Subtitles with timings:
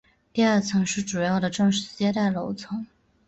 [0.33, 2.87] 第二层是主要的正式接待楼层。